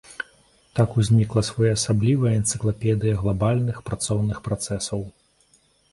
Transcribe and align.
Так 0.77 0.93
узнікла 1.01 1.43
своеасаблівая 1.49 2.33
энцыклапедыя 2.39 3.19
глабальных 3.21 3.77
працоўных 3.91 4.37
працэсаў. 4.49 5.09